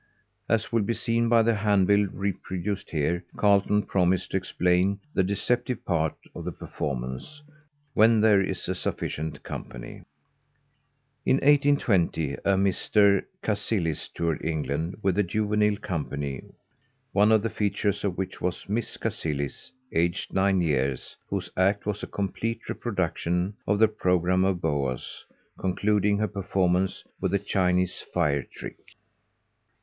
As 0.49 0.71
will 0.71 0.81
be 0.81 0.95
seen 0.95 1.29
by 1.29 1.43
the 1.43 1.53
handbill 1.53 2.07
reproduced 2.07 2.89
here, 2.89 3.23
Carlton 3.37 3.83
promised 3.83 4.31
to 4.31 4.37
explain 4.37 4.99
the 5.13 5.21
"Deceptive 5.21 5.85
Part" 5.85 6.15
of 6.33 6.43
the 6.43 6.51
performance, 6.51 7.43
"when 7.93 8.19
there 8.19 8.41
is 8.41 8.67
a 8.67 8.73
sufficient 8.73 9.43
company." 9.43 10.01
In 11.23 11.35
1820 11.35 12.33
a 12.33 12.37
Mr. 12.55 13.23
Cassillis 13.43 14.07
toured 14.11 14.43
England 14.43 14.95
with 15.03 15.19
a 15.19 15.23
juvenile 15.23 15.77
company, 15.77 16.45
one 17.11 17.31
of 17.31 17.43
the 17.43 17.51
features 17.51 18.03
of 18.03 18.17
which 18.17 18.41
was 18.41 18.67
Miss 18.67 18.97
Cassillis, 18.97 19.71
aged 19.93 20.33
nine 20.33 20.61
years, 20.61 21.15
whose 21.29 21.51
act 21.55 21.85
was 21.85 22.01
a 22.01 22.07
complete 22.07 22.67
reproduction 22.67 23.53
of 23.67 23.77
the 23.77 23.87
programme 23.87 24.45
of 24.45 24.59
Boaz, 24.61 25.25
concluding 25.59 26.17
her 26.17 26.27
performance 26.27 27.03
with 27.19 27.33
the 27.33 27.37
"Chinese 27.37 28.03
Fire 28.11 28.41
Trick." 28.41 28.77